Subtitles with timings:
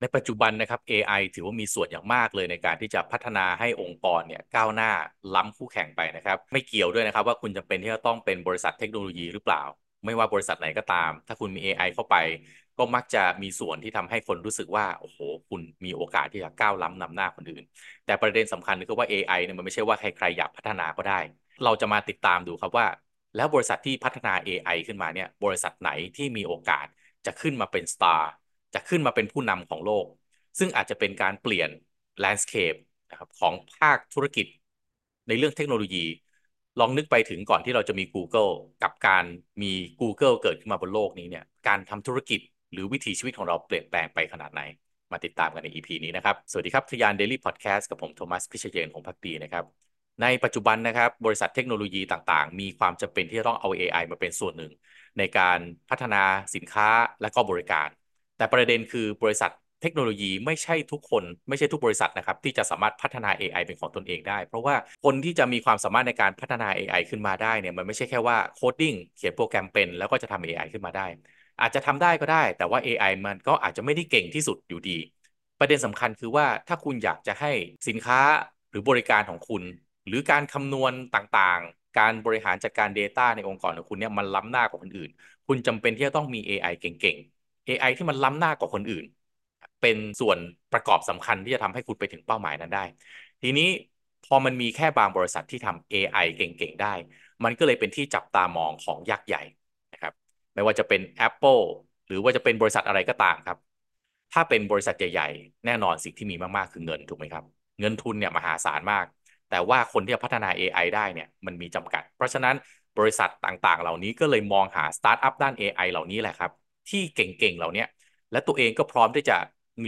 [0.00, 4.90] ในปัจจุบันนะครับ AI ถือว่ามีส่วนอย่างมากเลยในการที่จะพัฒนาให้องค์กรเนี่ยก้าวหน้า
[5.34, 9.62] ล้ำคู่แข่งไปนะครับ ไม่เกี่ยวด้วยนะครับว่าคุณจำเป็นที่จะต้องเป็นบริษัทเทคโนโลยีหรือเปล่า
[10.04, 12.16] ไม่ว่าบริษัทไหนก็ตาม ถ้าคุณมี AI เข้าไป
[12.78, 17.64] ก็มักจะมีส่วนที่ทำให้คนรู้สึกว่าโอ้โหคุณมีโอกาสที่จะก้าวล้ำนำหน้าคนอื่น
[18.04, 21.18] แต่ประเด็นสำคัญคือว่า AI เนี่ยมันไม่ใช่ว่าใครๆอยากพัฒนาก็ได้
[21.64, 22.86] เราจะมาติดตามดูครับว่า
[23.34, 26.86] แล้วบริษัทที่พัฒนา AI ขึ้นมาเนี่ยบริษัทไหนที่มีโอกาส
[27.26, 28.26] จะขึ้นมาเป็นสตาร์
[28.74, 30.06] จะขึ้นมาเป็นผู้นำของโลก
[30.58, 31.70] ซึ่งอาจจะเป็นการเปลี่ยน
[32.22, 32.78] landscape
[33.10, 34.46] นะครับของภาคธุรกิจ
[35.28, 36.04] ในเรื่องเทคโนโลยี
[36.80, 38.52] ลองนึกไปถึงก่อนที่เราจะมี Google
[38.82, 39.24] กับการ
[39.62, 42.40] มี Google เกิดขึ้นมาบนโลกนี้เนี่ยการทำธุรกิจ
[42.72, 44.62] หรือวิถีชีวิตของเราเปลี่ยนแปลงไปขนาดไหน
[45.12, 49.64] มาติดตามกันใน EP นี้นะครับ สวัสดีครับทยาน Daily Podcast กับผมโทมัสพิเชเยนของพักดีนะครับ
[50.22, 54.72] ในปัจจุบันนะครับบริษัทเทคโนโลยีต่างๆ มีความจำเป็นที่จะต้องเอา AI มาเป็นส่วนหนึ่ง
[55.18, 55.58] ในการ
[55.90, 56.22] พัฒนา
[56.54, 56.88] สินค้า
[57.20, 57.88] และก็บริการ
[58.38, 59.50] แต่ประเด็นคือบริษัท
[59.82, 71.06] เทคโนโลยีไม่ใช่ทุกคนไม่ใช่ทุกบริษัทนะครับ ที่จะสามารถพัฒนา AI เป็นของตนเองได้ เพราะว่าคนที่จะมีความสามารถในการพัฒนา AI ขึ้นมาได้เนี่ยมันไม่ใช่แค่ว่า coding เขียนโปรแกรมเป็นแล้วก็จะทำ AI ขึ้นมาได้
[71.60, 74.98] อาจจะทำได้ก็ได้ แต่ว่า AI มันก็อาจจะไม่ได้เก่งที่สุดอยู่ดี
[75.58, 77.50] ประเด็นสำคัญคือว่าถ้าคุณอยากจะให้
[77.88, 78.18] สินค้า
[78.70, 79.62] หรือบริการของคุณ
[80.06, 85.10] หรือการคำนวณต่างๆ การบริหารจัดการ Data ในองค์กรของคุณเนี่ยมันล้ำหน้ากว่าคนอื่น
[85.46, 87.37] คุณจำเป็นที่จะต้องมี AI เก่งๆ
[87.68, 89.04] AI ที่มันล้ำหน้ากว่าคนอื่น
[89.80, 90.38] เป็นส่วน
[90.72, 92.80] ประกอบสำคัญที่จะทำให้คุณไปถึงเป้าหมายนั้นได้
[93.42, 93.64] ทีนี้
[94.22, 96.94] พอมันมีแค่บางบริษัทที่ทำ AI เก่งๆ ได้
[97.44, 99.40] มันก็เลยเป็นที่จับตามองของยักษ์ใหญ่
[99.92, 100.12] นะครับ
[100.54, 101.62] ไม่ว่าจะเป็น Apple
[102.06, 103.58] หรือว่าจะเป็นบริษัทอะไรก็ตามครับ
[104.32, 107.44] ถ้าเป็นบริษัทใหญ่ๆ แน่นอนสิ่งที่มีมากๆ คือเงินถูกไหมครับ
[107.80, 109.06] เงินทุนเนี่ยมหาศาลมาก
[109.48, 112.54] แต่ว่าคนที่จะพัฒนา AI ได้เนี่ยมันมีจำกัด เพราะฉะนั้น
[112.98, 116.50] บริษัทต่างๆ เหล่านี้ก็เลยมองหาสตาร์ทอัพด้าน AI เหล่านี้แหละครับ
[116.88, 117.84] ที่เก่งๆเหล่านี้
[118.30, 119.36] และตัวเองก็พร้อมที่จะ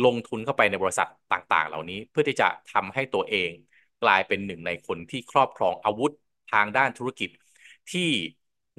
[0.04, 3.50] ลงทุนเข้าไปในบริษัทต่างๆ เหล่านี้ เพื่อที่จะทำให้ตัวเอง
[4.02, 6.10] กลายเป็นหนึ่งในคนที่ครอบครองอาวุธ
[6.52, 7.30] ทางด้านธุรกิจ
[7.92, 8.08] ที่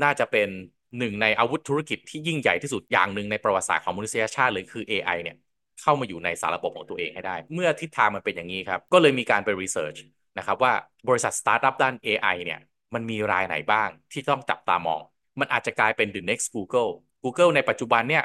[0.03, 0.49] น่าจะเป็น
[0.97, 5.35] หนึ่งในอาวุธธุรกิจที่ยิ่งใหญ่ที่สุดอย่างหนึ่งในประวัติศาสตร์ของมนุษยชาติเลยคือ AI เนี่ย
[5.81, 9.95] เข้ามาอยู่ในสารระบบของตัวเองให้ได้ เมื่อทิศทางมันเป็นอย่างนี้ครับ ก็เลยมีการไป research
[10.37, 10.73] นะครับว่า
[11.07, 12.59] บริษัทสตาร์ทอัพด้าน AI เนี่ย
[12.93, 15.01] มันมีรายไหนบ้างที่ต้องจับตามอง
[15.39, 16.91] มันอาจจะกลายเป็น the next Google
[17.23, 18.23] Google ในปัจจุบันเนี่ย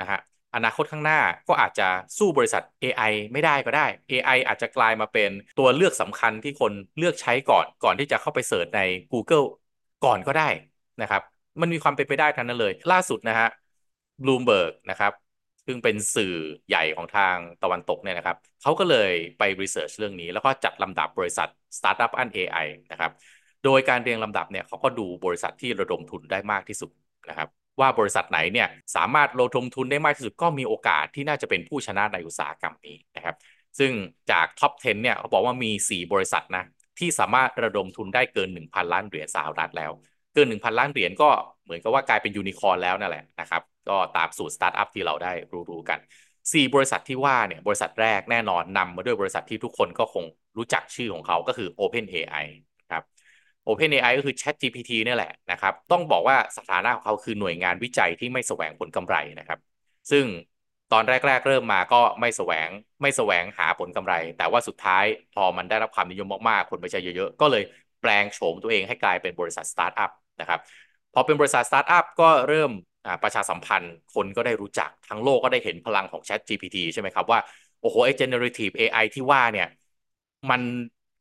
[0.00, 0.18] นะฮะ
[0.54, 1.18] อนาคตข้างหน้า
[1.48, 8.80] ก็อาจจะสู้บริษัท AI ไม่ได้ก็ได้ AI อาจจะกลายมาเป็นตัวเลือกสำคัญที่คนเลือกใช้ก่อน ก่อนที่จะเข้าไปเสิร์ชใน
[9.12, 9.46] Google
[10.04, 10.48] ก่อนก็ได้
[11.02, 11.22] นะครับ
[11.60, 13.48] มันมีความเป็นไปได้ทั้งนั้นเลย ล่าสุดนะฮะ
[14.22, 15.12] Bloomberg นะครับ
[15.66, 16.34] ซึ่งเป็นสื่อ
[16.68, 23.10] ใหญ่ของทางตะวันตกเนี่ยนะครับเขาก็เลยไป research เรื่องนี้ แล้วก็จัดลำดับบริษัทสตาร์ทอัพอัน AI นะครับ
[23.64, 26.90] โดยการเรียงลำดับเนี่ยเขาก็ดูบริษัทที่ระดมทุนได้มากที่สุด
[27.28, 33.36] นะครับ ว่าบริษัทไหนเนี่ยสามารถลงทุนได้มากที่สุดก็มีโอกาสที่น่าจะเป็นผู้ชนะในอุตสาหกรรมนี้นะครับ
[33.78, 33.92] ซึ่ง
[34.30, 36.64] จาก top 10 เนี่ยเขาบอกว่ามี 4 บริษัทนะ
[36.98, 39.92] ที่สามารถระดมทุนได้เกิน 1,000 ล้านเหรียญสหรัฐแล้ว
[40.34, 41.28] เกิน 1,000 ล้านเหรียญก็
[41.64, 45.32] เหมือนกับว่ากลายเป็นยูนิคอร์แล้วนั่นแหละนะครับ ก็ตามสูตรสตาร์ทอัพที่เราได้
[45.70, 45.98] รู้ๆกัน
[46.42, 50.24] 4 บริษัทที่ว่าเนี่ยบริษัทแรกแน่นอนนำมาด้วยบริษัทที่ทุกคนก็คง
[50.56, 52.46] รู้จักชื่อของเขาก็คือ OpenAI
[53.66, 59.58] OpenAI ก็คือ ChatGPT นี่แหละนะครับ ต้องบอกว่าสถานะของเขาคือหน่วยงานวิจัยที่ไม่แสวงผลกำไรนะครับ
[60.10, 60.24] ซึ่ง
[60.92, 62.68] ตอนแรก ๆ เริ่มมาก็ไม่แสวง
[63.02, 65.04] ไม่แสวงหาผลกำไร แต่ว่าสุดท้าย
[65.34, 67.62] พอมันได้รับความนิยมมากๆ คนไปใช้เยอะๆ ก็เลย
[68.00, 70.10] แปลงโฉมตัวเองให้กลายเป็นบริษัทสตาร์ทอัพ
[70.40, 70.60] นะครับ
[71.14, 72.70] พอเป็นบริษัทสตาร์ทอัพก็เริ่ม
[73.22, 77.40] ประชาสัมพันธ์ คนก็ได้รู้จักทั้งโลกก็ได้เห็นพลังของ Chat GPT ใช่ไหมครับว่า
[77.80, 79.66] โอ้โหไอ้ generative AI ที่ว่าเนี่ย
[80.50, 80.62] มัน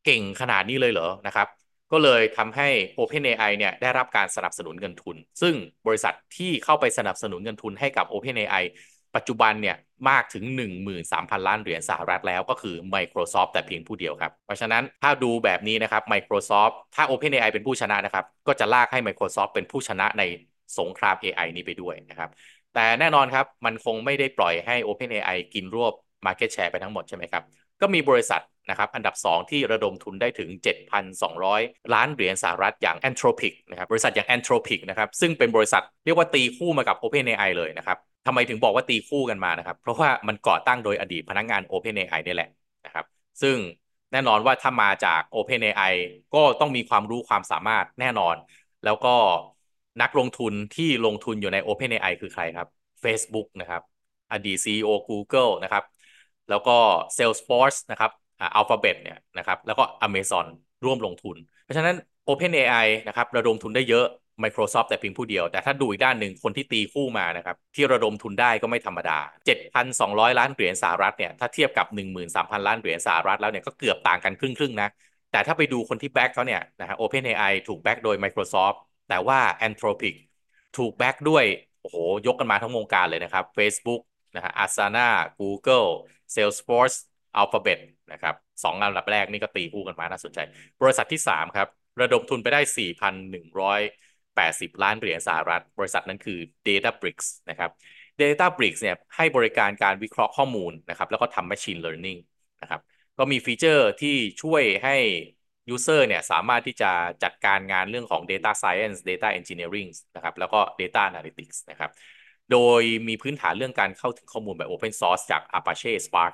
[0.04, 1.48] เก่งขนาดนี้เลยเหรอนะครับ
[1.96, 2.70] ก็เลยทำให้
[3.00, 5.56] OpenAI เนี่ยได้รับการสนับสนุนเงินทุน ซึ่ง
[5.88, 8.64] บริษัทที่เข้าไปสนับสนุนเงินทุนให้กับ OpenAI
[9.16, 9.76] ปัจจุบันเนี่ย
[10.10, 10.44] มากถึง
[10.96, 20.24] 13,000 ล้านเหรียญสหรัฐแล้วก็คือ Microsoft แต่เพียงผู้เดียวครับ เพราะฉะนั้นถ้าดูแบบนี้นะครับ Microsoft ถ้า OpenAI เป็นผู้ชนะนะครับ ก็จะลากให้ Microsoft เป็นผู้ชนะใน
[20.80, 22.30] สงคราม AI นี้ไปด้วยนะครับ
[22.74, 25.94] แต่แน่นอนครับ มันคงไม่ได้ปล่อยให้ OpenAI กินรวบ
[26.26, 27.44] Market Share ไปทั้งหมดใช่ไหมครับ
[27.82, 30.50] ก็มีบริษัท นะครับอันดับ 2 ที่ระดมทุนได้ถึง
[31.22, 42.50] 7,200 ล้านเหรียญสหรัฐอย่าง Anthropic นะครับบริษัทอย่าง Anthropic นะครับซึ่งเป็นบริษัทเรียกว่าตีคู่มากับ OpenAI เลยนะครับทำไมถึงบอกว่าตีคู่กันมานะครับเพราะว่ามันก่อตั้งโดยอดีตพนักงงาน OpenAI นี่แหละ
[42.86, 43.06] นะครับ
[43.42, 43.58] ซึ่ง
[44.12, 45.94] แน่นอนว่าถ้ามาจาก OpenAI
[46.36, 48.36] ก็ต้องมีความรู้ความสามารถแน่นอน
[48.86, 49.16] แล้วก็
[50.02, 52.68] นักลงทุนที่ลงทุนอยู่ใน OpenAI คือใครครับ
[53.04, 53.82] Facebook นะครับ
[54.32, 55.84] อดีต CEO Google นะครับ
[56.50, 56.78] แล้วก็
[57.18, 58.12] Salesforce นะครับ
[58.60, 60.46] Alphabet เนี่ยนะครับแล้วก็ Amazon
[60.86, 61.96] ร่วมลงทุน เพราะฉะนั้น
[62.28, 64.06] OpenAI นะครับระดมทุนได้เยอะ
[64.44, 69.18] Microsoft แต่เพียงผู้เดียว แต่ถ้าดูอีกด้านหนึ่งคนที่ตีคู่มานะครับที่ระดมทุนได้ก็ไม่ธรรมดา
[69.80, 71.88] 7,200 ล้านเหรียญสหรัฐเนี่ยถ้าเทียบกับ
[72.28, 74.90] 13,000 ล้านเหรียญสหรัฐแล้วเนี่ยก็เกือบต่างกันครึ่งๆนะ
[75.32, 78.78] แต่ถ้าไปดูคนที่ back เขาเนี่ยนะฮะ OpenAI ถูก back โดย Microsoft
[79.10, 80.16] แต่ว่า Anthropic
[80.78, 81.44] ถูก back ด้วย
[81.82, 81.98] โอ้โห
[82.28, 84.02] ยกกันมาทั้งวงการเลยนะครับ Facebook
[84.36, 85.08] นะฮะ Asana
[85.40, 85.90] Google
[86.34, 86.98] Salesforce
[87.42, 87.80] Alphabet
[88.12, 90.40] นะครับสองอันดับแรกนี่ก็ตีคู่กันมาน่าสนใจ
[90.82, 91.68] บริษัทที่ 3 ครับ
[92.02, 92.62] ระดมทุนไปได้
[93.52, 97.72] 4,180 ล้านเหรียญสหรัฐ บริษัทนั้นคือ Databricks นะครับ
[98.22, 102.20] Databricks เนี่ยให้บริการการวิเคราะห์ข้อมูลนะครับแล้วก็ทำ Machine Learning
[102.62, 102.82] นะครับ
[103.18, 104.96] ก็มีฟีเจอร์ที่ช่วยให้
[105.74, 106.92] User เนี่ยสามารถที่จะ
[107.24, 111.92] จัดการงานเรื่องของ Data Science Data Engineering นะครับแล้วก็ Data Analytics นะครับ
[112.52, 116.34] โดยมีพื้นฐานเรื่องการเข้าถึงข้อมูลแบบ Open Source จาก Apache Spark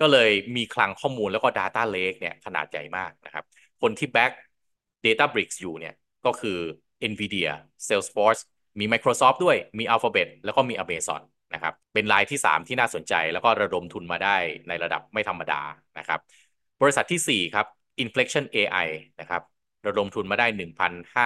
[0.00, 3.44] ก็เลยมีคลังข้อมูลแล้วก็ Data Lake เนี่ยขนาดใหญ่มากนะครับ
[3.82, 4.32] คนที่ back
[5.04, 5.94] Databricks อยู่เนี่ย
[6.26, 6.58] ก็คือ
[7.10, 7.50] NVIDIA
[7.86, 8.42] Salesforce
[8.80, 11.22] มี Microsoft ด้วยมี Alphabet แล้วก็มี Amazon
[11.54, 14.36] นะครับ เป็นรายที่ 3 ที่น่าสนใจ แล้วก็ระดมทุนมาได้
[14.68, 15.62] ในระดับไม่ธรรมดา
[15.98, 16.20] นะครับ
[16.82, 17.66] บริษัทที่ 4 ครับ
[18.04, 18.88] Inflection AI
[19.20, 19.42] นะครับ
[19.86, 20.46] ระดมทุนมาได้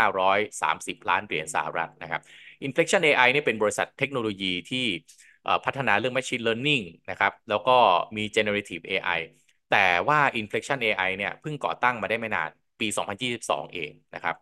[0.00, 2.23] 1,530 ล้านเหรียญสหรัฐนะครับ
[2.67, 4.87] Inflection AI นี่เป็นบริษัทเทคโนโลยีที่
[5.67, 7.73] พัฒนาเรื่อง Machine Learning นะครับ แล้วก็
[8.17, 9.11] มี Generative AI
[9.69, 9.76] แต่
[10.08, 12.50] ว่า Inflection AI เนี่ยเพิ่งก่อตั้งมาได้ไม่นาน
[12.81, 14.37] ปี 2022 เองนะครับ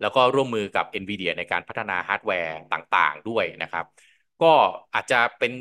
[0.00, 3.84] แล้วก็ร่วมมือกับ NVIDIA ในการพัฒนาฮาร์ดแวร์ต่างๆ ด้วยนะครับ
[4.42, 4.52] ก็
[4.94, 5.52] อาจจะเป็น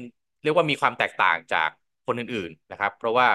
[0.43, 1.69] เรียกว่ามีความแตกต่างจาก
[2.05, 3.27] คนอื่นๆ นะครับ เพราะว่า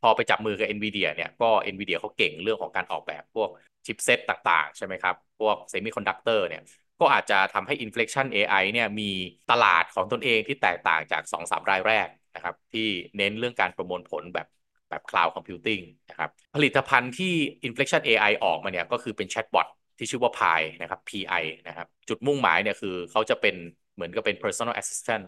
[0.00, 3.48] พอไปจับมือกับ NVIDIA เนี่ย ก็ NVIDIA เขาเก่งเรื่องของการออกแบบพวก
[3.86, 6.62] chipset ต่างๆ ใช่ไหมครับ พวกเซมิคอนดักเตอร์เนี่ย
[7.00, 9.10] ก็อาจจะทำให้ Inflection AI เนี่ยมี
[9.50, 12.86] ตลาดของตนเองที่แตกต่างจาก 2-3 รายแรกนะครับที่
[13.16, 14.46] เน้นเรื่องการประมวลผลแบบ
[14.90, 17.32] แบบ Cloud Computing นะครับผลิตภัณฑ์ที่
[17.66, 19.66] Inflection AI ออกมาเนี่ยก็คือเป็นแชทบอท
[19.98, 23.54] ที่ชื่อว่า Pi นะครับ PI นะครับจุดมุ่งหมายเนี่ยคือเขาจะเป็น
[23.94, 25.24] เหมือนกับเป็น personal assistant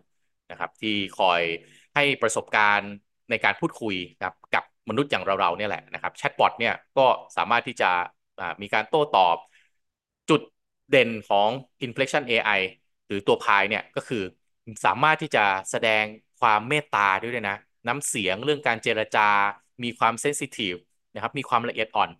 [0.50, 1.40] นะครับที่คอย
[1.94, 2.92] ให้ประสบการณ์
[3.30, 7.90] ในการพูดคุยกับกับมนุษย์อย่างเราๆเนี่ยแหละนะครับแชทบอทเนี่ยก็สามารถที่จะ
[8.62, 9.36] มีการโต้ตอบ
[10.30, 10.40] จุด
[10.90, 11.50] เด่นของ
[11.84, 12.50] Inflection AI
[13.06, 14.22] หรือตัวพายเนี่ยก็คือ
[14.84, 16.04] สามารถที่จะแสดง
[16.40, 17.56] ความเมตตาด้วยนะ
[17.86, 19.28] น้ำเสียงเรื่องการเจรจา
[19.82, 20.74] มีความเซนซิทีฟ
[21.14, 22.10] นะครับ มีความละเอียดอ่อน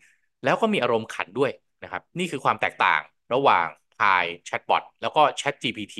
[0.44, 1.50] แล้วก็มีอารมณ์ขันด้วย
[1.82, 3.00] นะครับ นี่คือความแตกต่าง
[3.34, 3.66] ระหว่าง
[3.96, 5.96] พายแชทบอทแล้วก็ Chat GPT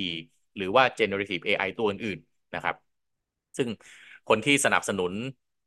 [0.57, 2.77] หรือว่า Generative AI ตัวอื่นๆนะครับ
[3.57, 3.69] ซึ่ง
[4.29, 5.13] คนที่สนับสนุน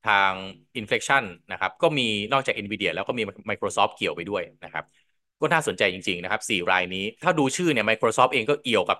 [0.07, 0.31] ทาง
[0.80, 4.86] Inflection นะครับ ก็มีนอกจาก NVIDIA แล้วก็มี Microsoft เกี่ยวไปด้วยนะครับ
[5.41, 8.97] ก็น่าสนใจจริง ๆ นะครับ 4 รายนี้ ถ้าดูชื่อเนี่ย Microsoft เองก็เอี่ยวกับ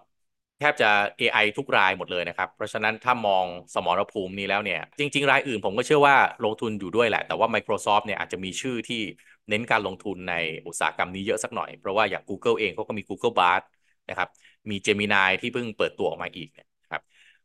[0.60, 0.90] แทบจะ
[1.20, 6.16] AI ทุกรายหมดเลยนะครับ เพราะฉะนั้นถ้ามองสมรภูมินี้แล้วเนี่ย จริง ๆ รายอื่นผมก็เชื่อว่า
[6.46, 9.02] ลงทุนอยู่ด้วยแหละ แต่ว่า Microsoft เนี่ยอาจจะมีชื่อที่
[9.50, 10.34] เน้นการลงทุนใน
[10.68, 13.62] อุตสาหกรรมนี้เยอะสักหน่อย เพราะว่าอย่าง Google เองเขาก็มี Google Bard
[14.10, 14.30] นะครับ
[14.70, 16.50] มี Gemini ที่เพิ่งเปิดตัวออกมาอีก
[16.84, 17.02] นะครับ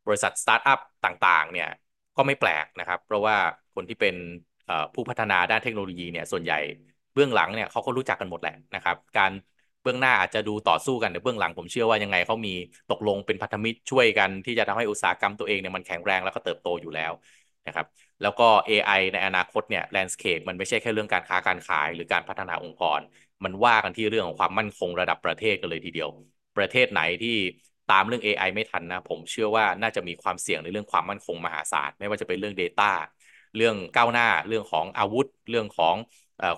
[0.06, 1.68] บริษัทสตาร์ทอัพต่างๆเนี่ย
[2.16, 3.36] ก็ไม่แปลกนะครับ เพราะว่า
[3.74, 4.14] คนที่เป็น
[4.94, 6.58] ผู้พัฒนาด้านเทคโนโลยีเนี่ยส่วนใหญ่
[7.14, 9.32] เบื้องหลังเนี่ยเขาก็รู้จักกันหมดแหละนะครับ การ
[9.82, 12.50] เบื้องหน้าอาจจะดูต่อสู้กันแต่เบื้องหลังผมเชื่อว่ายังไงเขามี
[12.88, 17.12] ตกลงเป็นพันธมิตรช่วยกันที่จะทำให้อุตสาหกรรมตัวเองเนี่ยมันแข็งแรงแล้วก็เติบโตอยู่แล้ว
[17.66, 17.86] นะครับ
[18.22, 23.00] แล้วก็ AI ในอนาคตเนี่ยแลนด์สเคปมันไม่ใช่แค่เรื่องการค้าการขาย หรือการพัฒนาองค์กร
[23.44, 26.08] มันว่ากันที่เรื่องของความมั่นคงระดับประเทศกันเลยทีเดียว
[26.56, 27.36] ประเทศไหนที่
[27.86, 32.90] ตามเรื่อง AI ไม่ทันนะ ผมเชื่อว่าน่าจะมีความเสี่ยงในเรื่องความมั่นคงมหาศาลไม่ว่าจะเป็นเรื่อง Data
[33.56, 35.96] เรื่องก้าวหน้าเรื่องของอาวุธ เรื่องของ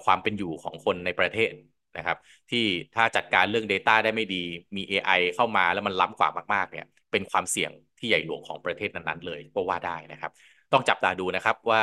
[0.04, 1.52] ความเป็นอยู่ของคนในประเทศ
[1.96, 2.16] นะครับ
[2.50, 2.58] ที่
[2.94, 4.36] ถ้าจัดการเรื่อง Data ได้ไม่ดี
[4.76, 10.30] มี AI เข้ามาแล้วมันล้ำกว่ามากๆเนี่ยเป็นความเสี่ยงที่ใหญ่หลวงของประเทศนั้นๆเลยก็ว่าได้นะครับ
[10.72, 11.82] ต้องจับตาดูนะครับว่า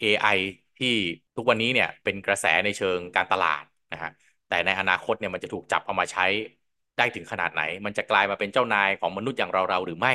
[0.00, 0.26] AI
[0.78, 0.88] ที่
[1.36, 4.10] ทุกวันนี้เนี่ยเป็นกระแสในเชิงการตลาดนะฮะ
[4.48, 6.26] แต่ในอนาคตเนี่ยมันจะถูกจับเอามาใช้
[6.96, 10.12] ได้ถึงขนาดไหน มันจะกลายมาเป็นเจ้านายของมนุษย์อย่างเราๆหรือไม่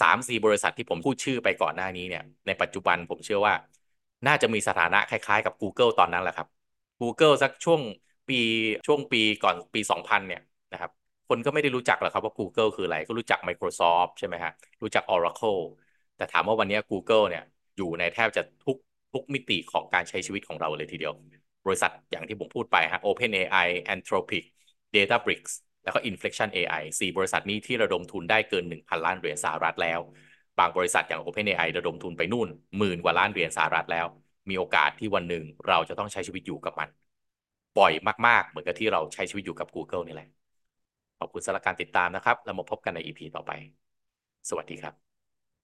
[0.00, 3.54] สามสี่บริษัทที่ผมพูดชื่อไปก่อนหน้านี้เนี่ยในปัจจุบันผมเชื่อว่า
[4.26, 6.48] น่าจะมีสถานะคล้ายๆกับ Google ตอนนั้นแหละครับ
[7.00, 7.80] Google สักช่วง
[8.28, 8.34] ปี
[8.86, 10.40] ช่วงปีก่อนปี 2000 เนี่ย
[10.72, 10.90] นะครับ
[11.28, 15.60] คนก็ไม่ได้รู้จักหรอกครับว่า Google คืออะไรก็รู้จัก Microsoft ใช่ไหมฮะรู้จัก Oracle
[16.16, 17.42] แต่ถามว่าวันนี้ Google เนี่ย
[17.76, 18.76] อยู่ในแทบจะทุก
[19.12, 21.12] ทุกมิติของการใช้ชีวิตของเราเลยทีเดียว
[21.66, 24.44] บริษัทอย่างที่ผมพูดไปฮะ OpenAI Anthropic
[24.94, 25.52] Databricks
[25.84, 30.00] แล้วก็ Inflection AI 4 บริษัทนี้ที่ระดมทุนได้เกิน 1,000 ล้านเหรียญสหรัฐแล้ว
[30.58, 32.48] บางบริษัทอย่าง OpenAI ระดมทุนไปนู่น
[32.78, 34.06] หมื่นกว่าล้านเหรียญสหรัฐแล้ว
[34.48, 36.88] มีโอกาสที่วันหนึ่งเราจะต้องใช้ชีวิตอยู่กับมัน
[37.76, 37.92] บ่อย
[38.26, 40.26] มาก ๆ เหมือนกับที่เราใช้ชีวิตอยู่กับ Google นี่แหละ
[41.18, 43.52] ขอบคุณสำหรับการติดตามนะครับ แล้วมาพบกันใน EP ต่อไป
[44.48, 45.05] สวัสดีครับ